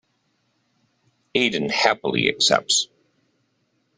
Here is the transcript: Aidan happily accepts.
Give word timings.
Aidan 1.35 1.69
happily 1.69 2.27
accepts. 2.27 2.87